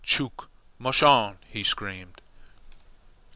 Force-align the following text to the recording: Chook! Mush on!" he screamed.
Chook! 0.03 0.49
Mush 0.79 1.03
on!" 1.03 1.37
he 1.47 1.61
screamed. 1.63 2.21